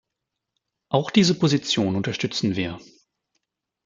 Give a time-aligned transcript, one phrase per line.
[0.89, 2.79] Auch diese Position unterstützen wir.